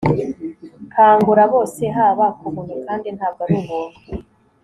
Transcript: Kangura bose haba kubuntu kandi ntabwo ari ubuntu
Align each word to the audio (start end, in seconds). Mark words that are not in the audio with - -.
Kangura 0.93 1.43
bose 1.53 1.83
haba 1.95 2.25
kubuntu 2.39 2.75
kandi 2.85 3.07
ntabwo 3.17 3.39
ari 3.45 3.53
ubuntu 3.61 3.97